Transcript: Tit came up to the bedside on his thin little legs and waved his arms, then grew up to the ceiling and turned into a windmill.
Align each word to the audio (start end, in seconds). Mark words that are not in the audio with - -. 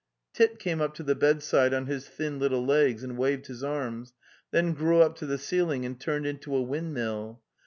Tit 0.33 0.57
came 0.57 0.81
up 0.81 0.95
to 0.95 1.03
the 1.03 1.13
bedside 1.13 1.75
on 1.75 1.85
his 1.85 2.07
thin 2.09 2.39
little 2.39 2.65
legs 2.65 3.03
and 3.03 3.19
waved 3.19 3.45
his 3.45 3.63
arms, 3.63 4.15
then 4.49 4.73
grew 4.73 4.99
up 4.99 5.15
to 5.17 5.27
the 5.27 5.37
ceiling 5.37 5.85
and 5.85 5.99
turned 6.01 6.25
into 6.25 6.55
a 6.55 6.61
windmill. 6.63 7.39